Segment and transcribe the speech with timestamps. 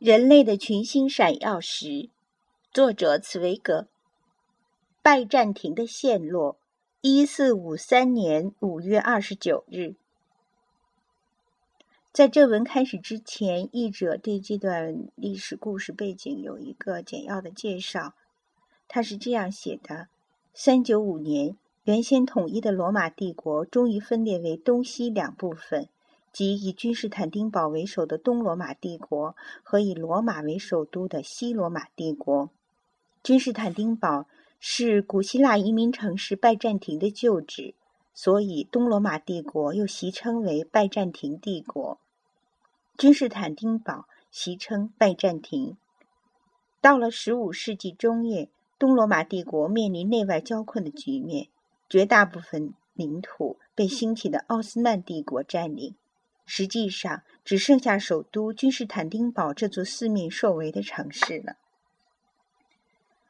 [0.00, 2.08] 人类的群星闪耀时，
[2.72, 3.86] 作者茨维格。
[5.02, 6.56] 拜占庭的陷落，
[7.02, 9.96] 一四五三年五月二十九日。
[12.14, 18.14] 在这文开始之前，译者对这段历史故事背景有一个简要的介绍。
[18.88, 20.08] 他是这样写的：
[20.54, 25.90] 三九五年，原先统一的罗马帝国终于分裂为东西两部分，
[26.32, 32.50] 即以君士坦丁堡为首的东罗马帝国和以罗马为首都的西罗马帝国。
[33.22, 34.26] 君士坦丁堡
[34.58, 37.74] 是古希腊移民城市拜占庭的旧址。
[38.12, 41.98] 所以，东罗马帝国又习称为拜占庭帝国。
[42.98, 45.78] 君士坦丁堡习称拜占庭。
[46.82, 51.48] 到了十五世纪中叶，东罗马帝国面临内外交困的局面，
[51.88, 55.94] 绝大部分领土被兴起的奥斯曼帝国占领。
[56.52, 61.54] 实际上，只剩下首都君士坦丁堡这座四面受围的城市了。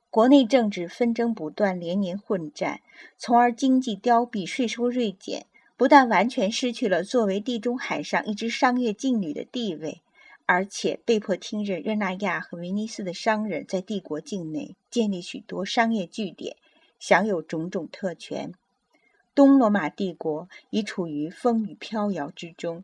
[0.09, 2.81] 国内政治纷争不断，连年混战，
[3.19, 5.45] 从而经济凋敝，税收锐减，
[5.77, 10.01] 不但完全失去了作为地中海上一支商业劲旅的地位，
[10.47, 16.57] 而且被迫听任热那亚和威尼斯的商人在帝国境内建立许多商业据点，
[16.99, 18.55] 享有种种特权。
[19.35, 22.83] 东罗马帝国已处于风雨飘摇之中。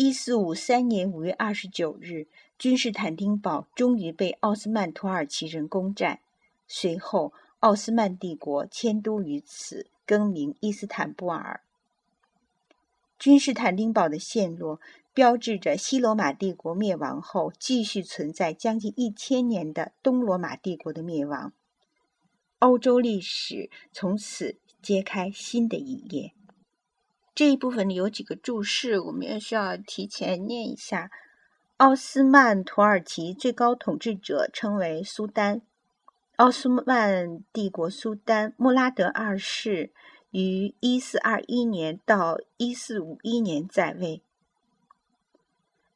[0.00, 2.28] 一四五三年五月二十九日。
[2.56, 6.20] 君士坦丁堡终于被奥斯曼土耳其人攻占，
[6.68, 11.62] 随后奥斯曼帝国迁都于此，更名伊斯坦布尔。
[13.18, 14.80] 君士坦丁堡的陷落，
[15.12, 21.52] 标志着西罗马帝国灭亡后继续存在将近一千年的东罗马帝国的灭亡。
[22.60, 26.34] 欧洲历史从此揭开新的一页。
[27.38, 31.08] 这一部分里有几个注释，我们也需要提前念一下。
[31.76, 35.62] 奥斯曼土耳其最高统治者称为苏丹，
[36.34, 39.92] 奥斯曼帝国苏丹穆拉德二世
[40.32, 44.20] 于一四二一年到一四五一年在位。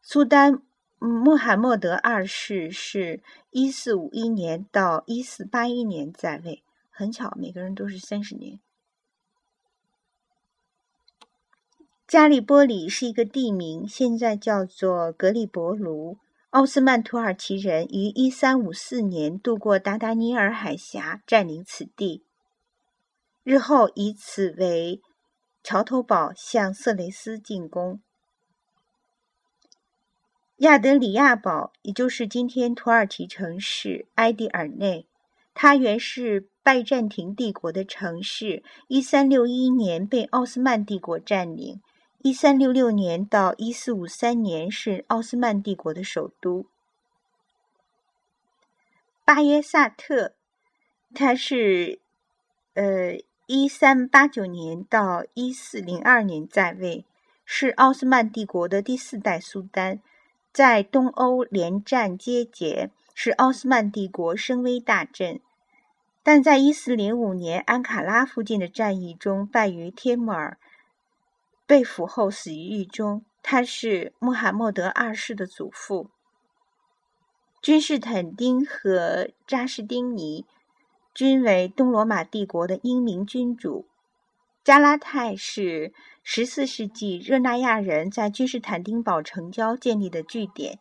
[0.00, 0.62] 苏丹
[1.00, 3.20] 穆罕默德二世是
[3.50, 8.60] 一四五一年到一四八一年在位，很巧，每个人都是三十年。
[12.12, 16.18] 加利波里是一个地名，现在叫做格里博卢。
[16.50, 22.22] 奥斯曼土耳其人于一三五四年渡过达达尼尔海峡，占领此地，
[23.42, 25.00] 日后以此为
[25.64, 28.02] 桥头堡，向色雷斯进攻。
[30.58, 35.06] 亚德里亚堡，也就是今天土耳其城市埃迪尔内，
[35.54, 41.80] 它原是拜占庭帝国的城市，一三六一年被奥斯曼帝国占领。
[42.24, 46.66] 一三六六年到一四五三年是奥斯曼帝国的首都。
[49.24, 50.32] 巴耶萨特，
[51.12, 51.98] 他是
[52.74, 57.04] 呃一三八九年到一四零二年在位，
[57.44, 59.98] 是奥斯曼帝国的第四代苏丹，
[60.52, 65.40] 在东欧连战皆捷，使奥斯曼帝国声威大振。
[66.22, 70.58] 但在一四零五年安卡拉附近的战役中败于帖木儿。
[71.72, 73.24] 被俘后死于狱中。
[73.42, 76.10] 他是穆罕默德二世的祖父。
[77.62, 80.44] 君士坦丁和扎士丁尼
[81.14, 83.86] 均为东罗马帝国的英明君主。
[84.62, 90.78] 加拉泰是十四世纪热那亚人在君士坦丁堡城郊建立的据点。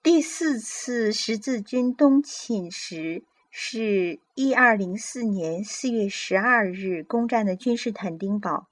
[0.00, 3.24] 第四次十字军东侵时。
[3.50, 8.68] 是一二零四年四月十二日攻占的君士坦丁堡。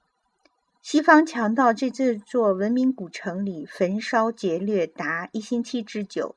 [0.81, 6.35] 西方强盗在这座文明古城里焚烧劫掠达一星期之久。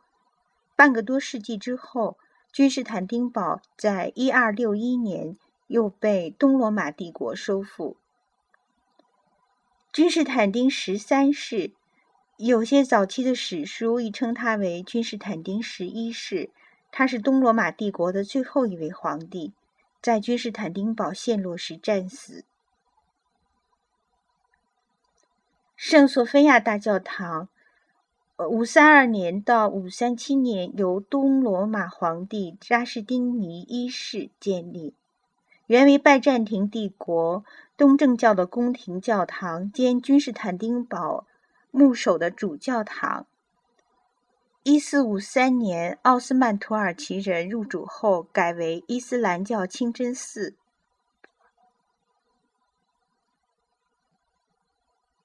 [0.75, 2.17] 半个多世纪之后，
[2.53, 5.37] 君士坦丁堡在一二六一年
[5.69, 7.97] 又被东罗马帝国收复。
[9.93, 11.73] 君士坦丁十三世，
[12.39, 16.51] 有些早期的史书亦称他为君士坦丁十一世。
[16.93, 19.53] 他是东罗马帝国的最后一位皇帝，
[20.03, 22.45] 在君士坦丁堡陷落时战死。
[25.77, 27.49] 圣索菲亚大教堂，
[28.37, 34.93] 呃五三二年到五三七年由东罗马皇帝扎士丁尼一世建立，
[35.67, 37.45] 原为拜占庭帝国
[37.77, 41.25] 东正教的宫廷教堂兼君士坦丁堡
[41.71, 43.27] 牧首的主教堂。
[44.63, 50.55] 一四五三年，奥斯曼土耳其人入主后，改为伊斯兰教清真寺。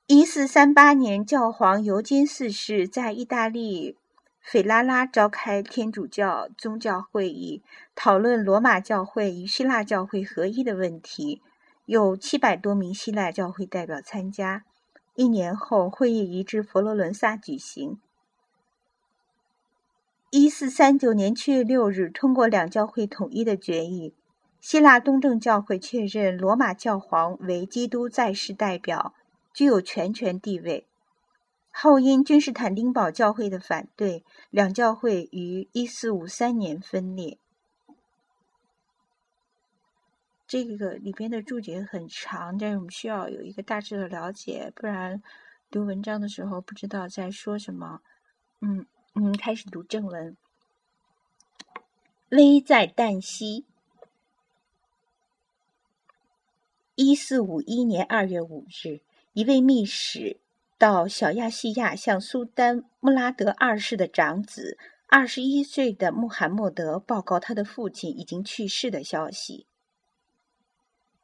[0.08, 3.98] 一四三八年，教皇尤金四世在意大利
[4.40, 7.62] 斐拉拉召开天主教宗教会议，
[7.94, 11.42] 讨论罗马教会与希腊教会合一的问题，
[11.86, 14.64] 有七百多名希腊教会代表参加。
[15.16, 18.00] 一年后，会议移至佛罗伦萨举行。
[20.38, 24.14] 一四三九年七月六日，通过两教会统一的决议，
[24.60, 29.16] 希腊东正教会确认罗马教皇为基督在世代表，
[29.54, 30.86] 具有全权地位。
[31.72, 37.38] 后因君士坦丁堡教会的反对，两教会于一四五三年分裂。
[40.46, 45.24] 这个里边的注解很长，但是我们需要有一个大致的了解，不然
[45.72, 48.02] 读文章的时候不知道在说什么。
[48.60, 48.86] 嗯
[49.18, 50.36] 嗯，开始读正文。
[52.32, 53.64] 危在旦夕。
[56.96, 59.00] 一四五一年二月五日，
[59.32, 60.42] 一位密使
[60.78, 64.78] 到小亚细亚向苏丹穆拉德二世的长子
[65.08, 69.66] 二十一岁的穆罕默德报告他的父亲已经去世的消息。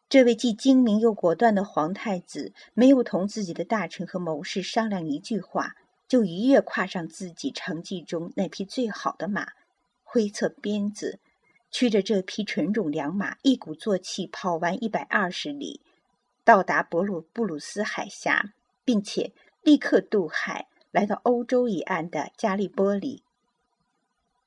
[0.07, 5.75] 这位既精明又果断的皇太子，没有同自己的大臣和谋士商量一句话，
[6.11, 9.53] 就一跃跨上自己成绩中那匹最好的马，
[10.03, 11.19] 挥策鞭子，
[11.71, 15.79] 驱着这匹纯种良马，一鼓作气跑完一百二十里，
[16.43, 18.51] 到达博鲁布鲁斯海峡，
[18.83, 19.31] 并且
[19.61, 23.23] 立刻渡海，来到欧洲一岸的加利波里。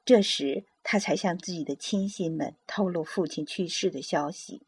[0.04, 4.60] 这时，他才向自己的亲信们透露父亲去世的消息。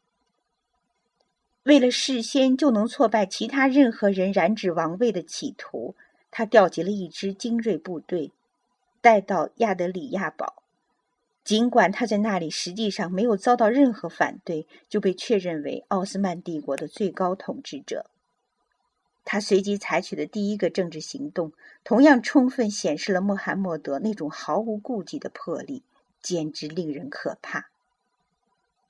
[1.61, 5.95] 为了事先就能挫败其他任何人染指王位的企图，
[6.37, 8.31] 他调集了一支精锐部队，
[9.01, 10.61] 带到亚德里亚堡。
[11.43, 18.05] 尽管他在那里实际上没有遭到任何反对，就被确认为奥斯曼帝国的最高统治者。
[19.25, 21.53] 他随即采取的第一个政治行动，
[21.83, 25.81] 同样充分显示了穆罕默德那种毫无顾忌的魄力，
[26.21, 27.71] 简直令人可怕。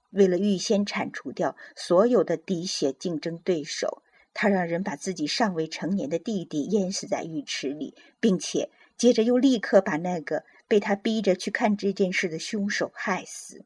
[0.10, 4.02] 为了预先铲除掉所有的滴血竞争对手，
[4.40, 13.66] 他让人把自己尚未成年的弟弟淹死在浴池里，并且接着又立刻把那个被他逼着去看这件事的凶手害死。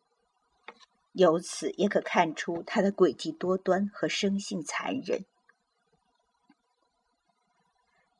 [1.12, 5.25] 由此也可看出他的诡计多端和生性残忍。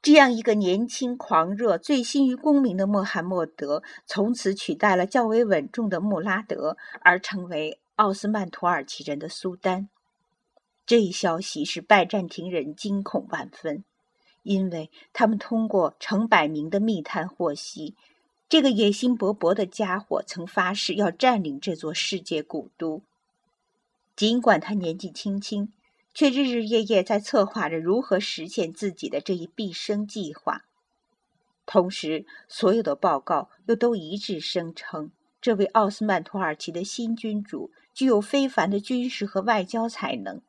[0.02, 7.80] 这样一个年轻、狂热、醉心于功名的穆罕默德，从此取代了较为稳重的穆拉德，而成为。
[7.98, 9.88] 奥斯曼土耳其人的苏丹，
[10.86, 13.84] 这一消息使拜占庭人惊恐万分，
[14.44, 17.96] 因为他们通过成百名的密探获悉，
[18.50, 23.02] 这个野心勃勃的家伙曾发誓要占领这座世界古都。
[24.16, 25.72] 尽管他年纪轻轻，
[26.14, 30.66] 却日日夜夜在策划着如何实现自己的这一毕生计划。
[31.66, 37.72] 同时，所有的报告又都一致声称，这位奥斯曼土耳其的新君主。
[37.94, 40.42] 具有非凡的军事和外交才能。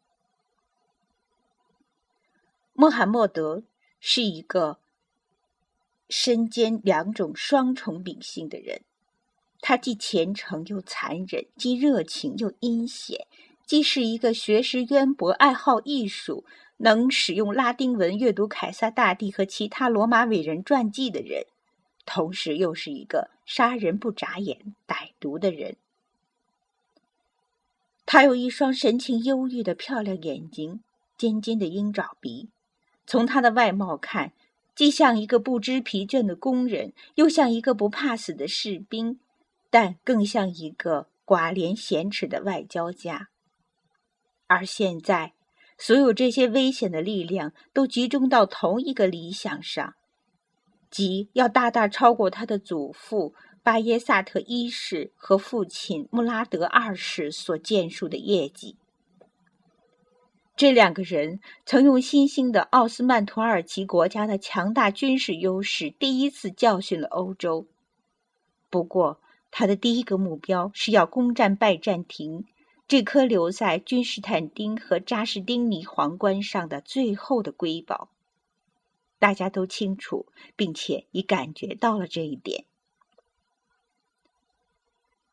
[2.75, 3.63] 穆罕默德
[4.01, 4.79] 是一个
[6.09, 8.83] 身兼两种双重秉性的人，
[9.61, 13.27] 他既虔诚又残忍，既热情又阴险，
[13.67, 16.45] 既是一个学识渊博、爱好艺术、
[16.79, 21.47] 能使用拉丁文阅读凯撒大帝和其他罗马伟人传记的人，
[22.05, 25.77] 同时又是一个杀人不眨眼、歹毒的人。
[28.05, 30.83] 他有一双神情忧郁的漂亮眼睛，
[31.17, 32.49] 尖尖的鹰爪鼻。
[33.07, 34.33] 从他的外貌看，
[34.75, 39.21] 既像一个不知疲倦的工人，又像一个不怕死的士兵，
[39.71, 43.29] 但更像一个寡廉鲜耻的外交家。
[44.47, 45.33] 而现在，
[45.77, 49.95] 所有这些危险的力量都集中到同一个理想上，
[50.91, 53.35] 即要大大超过他的祖父。
[53.65, 58.77] 巴耶萨特一世和父亲穆拉德二世所建树的业绩。
[60.63, 67.67] 这两个人曾用新兴的奥斯曼土耳其国家的强大军事优势，第一次教训了欧洲。
[68.71, 72.45] 不过，他的第一个目标是要攻占拜占庭
[72.87, 78.11] 这颗留在君士坦丁和扎什丁尼皇冠上的最后的瑰宝。
[79.19, 82.67] 大家都清楚，并且已感觉到了这一点。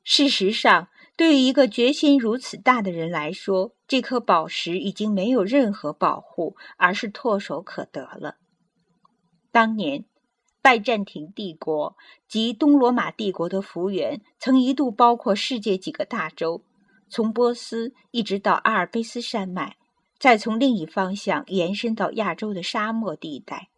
[0.04, 8.36] 事实上，对于一个决心如此大的人来说，这颗宝石已经没有任何保护，而是唾手可得了。
[9.52, 10.06] 当年，
[10.62, 16.62] 拜占庭帝国及东罗马帝国的幅员曾一度包括世界几个大洲，
[17.10, 19.78] 从波斯一直到阿尔卑斯山脉，
[20.20, 23.70] 再从另一方向延伸到亚洲的沙漠地带，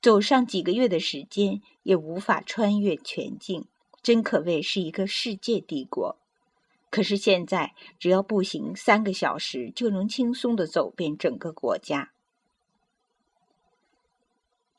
[0.00, 3.66] 走上几个月的时间也无法穿越全境，
[4.02, 6.16] 真可谓是一个世界帝国。
[6.90, 12.12] 可是现在，只要步行三个小时，就能轻松的走遍整个国家。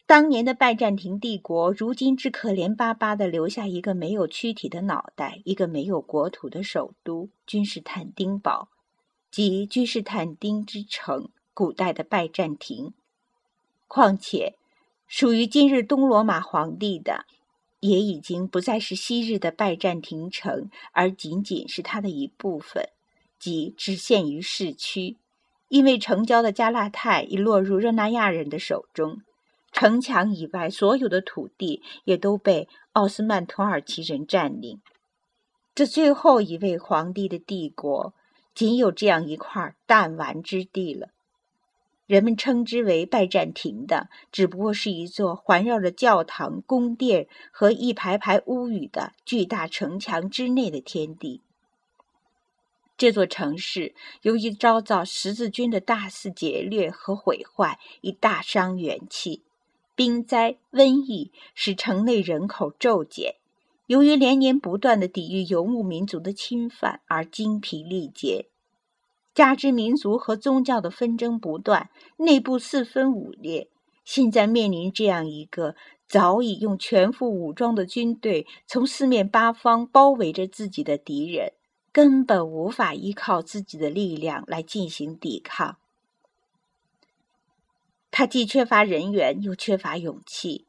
[0.05, 8.69] 当年的拜占庭帝国，如今只可怜巴巴的留下一个没有躯体的脑袋，一个没有国土的首都——君士坦丁堡。
[9.29, 12.93] 即君士坦丁之城，古代的拜占庭。
[13.87, 14.55] 况且，
[15.07, 17.25] 属于今日东罗马皇帝的，
[17.79, 22.89] 也已经不再是昔日的拜占庭城，而仅仅是它的一部分，
[23.37, 25.17] 即只限于市区。
[25.67, 29.21] 因为城郊的加拉泰已落入热那亚人的手中，
[29.71, 34.81] 城墙以外所有的土地也都被奥斯曼土耳其人占领。
[35.75, 38.13] 这最后一位皇帝的帝国。
[38.55, 41.11] 仅有这样一块弹丸之地了。
[42.09, 51.41] 人们称之为拜占庭的，只不过是一座环绕着教堂、宫殿和一排排屋宇的巨大城墙之内的天地。
[52.97, 59.43] 这座城市由于遭到十字军的大肆劫掠和毁坏，已大伤元气。
[59.93, 63.35] 兵灾、瘟疫使城内人口骤减。
[63.85, 68.47] 由于连年不断的抵御游牧民族的侵犯而精疲力竭，
[69.33, 73.69] 加之民族和宗教的纷争不断，内部四分五裂，
[74.03, 75.75] 现在面临这样一个
[76.07, 81.53] 早已用全副武装的军队从四面八方包围着自己的敌人，
[81.91, 85.77] 根本无法依靠自己的力量来进行抵抗。
[88.11, 90.65] 他既缺乏人员，又缺乏勇气。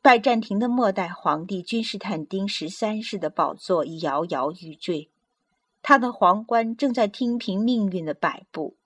[0.00, 5.10] 拜占庭的末代皇帝君士坦丁十三世的宝座已摇摇欲坠，
[5.88, 8.76] 他的皇冠正在听凭命运的摆布。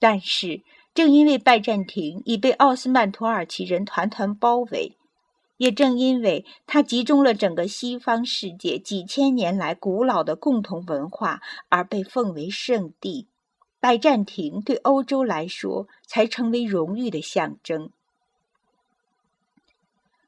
[0.00, 4.96] 但是，正因为拜占庭已被奥斯曼土耳其人团团包围，
[5.56, 13.28] 也正因为它集中了整个西方世界几千年来古老的共同文化，而被奉为圣地，
[13.78, 17.92] 拜占庭对欧洲来说才成为荣誉的象征。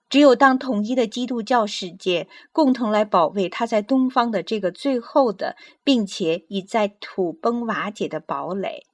[0.09, 8.87] 只有当统一的基督教世界共同来保卫它在东方的这个最后的，并且已在土崩瓦解的堡垒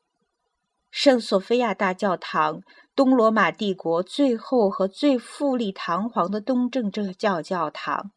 [0.90, 2.62] ——圣索菲亚大教堂，
[2.96, 8.10] 东罗马帝国最后和最富丽堂皇的东正教教堂，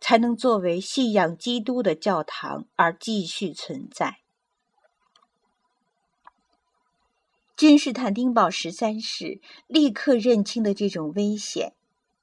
[0.00, 4.18] 才能作为信仰基督的教堂而继续存在。
[7.56, 11.75] 君士坦丁堡十三世立刻认清了这种危险。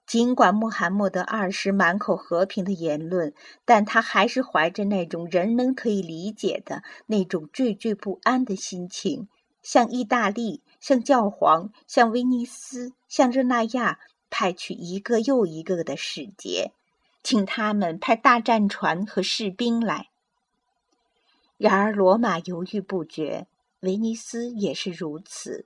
[0.05, 3.33] 尽管穆罕默德二世满口和平的言论，
[3.65, 9.27] 但他还是怀着那种人们可以理解的那种惴惴不安的心情，
[9.61, 16.73] 向意大利、向教皇、向威尼斯、向热那亚派去一个又一个的使节，
[17.23, 20.09] 请他们派大战船和士兵来。
[21.57, 23.47] 然而，罗马犹豫不决，
[23.79, 25.65] 威尼斯也是如此。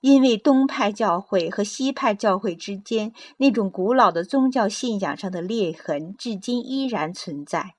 [0.00, 7.74] 因为东派教会和西派教会之间那种古老的宗教信仰上的裂痕，至今依然存在。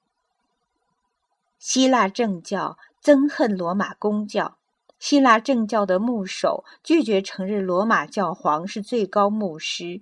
[1.58, 4.58] 希腊正教憎恨罗马公教，
[5.00, 10.02] 希腊正教的牧首拒绝承认罗马教皇是最高牧师。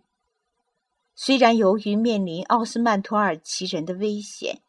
[1.16, 4.62] 虽然由于面临奥斯曼土耳其人的危险。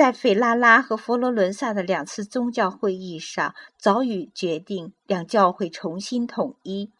[0.00, 6.90] 在费拉拉和佛罗伦萨的两次宗教会议上，早已决定两教会重新统一，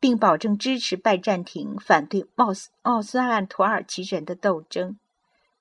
[0.00, 4.98] 并保证支持拜占庭反对奥斯奥斯曼土耳其人的斗争，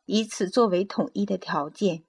[0.08, 2.02] 以此作为统一的条件。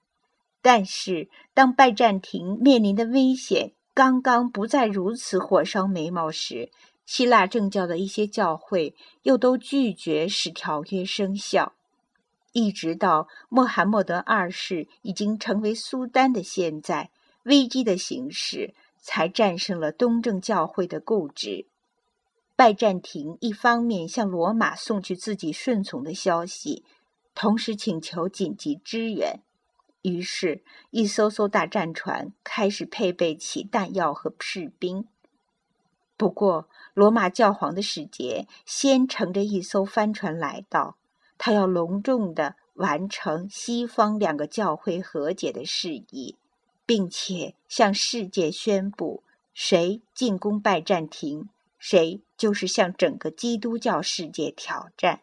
[0.63, 6.71] 但是，当拜占庭面临的危险刚刚不再如此火烧眉毛时，
[7.05, 11.75] 希腊正教的一些教会又都拒绝使条约生效。
[12.53, 17.11] 一直到穆罕默德二世已经成为苏丹的现在，
[17.45, 21.67] 危机的形势才战胜了东正教会的固执。
[22.57, 26.85] 拜占庭一方面向罗马送去自己顺从的消息，
[27.35, 29.41] 同时请求紧急支援。
[30.03, 35.07] 于是，一艘艘大战船开始配备起弹药和士兵。
[36.17, 40.98] 不过，罗马教皇的使节先乘着一艘帆船来到。
[41.39, 46.37] 他要隆重的完成西方两个教会和解的事宜，
[46.85, 49.23] 并且向世界宣布：
[49.55, 55.23] 谁进攻拜占庭，谁就是向整个基督教世界挑战。